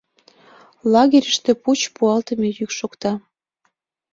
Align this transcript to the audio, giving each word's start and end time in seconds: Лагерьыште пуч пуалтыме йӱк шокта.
Лагерьыште 0.93 1.51
пуч 1.63 1.79
пуалтыме 1.95 2.49
йӱк 2.57 2.71
шокта. 2.79 3.13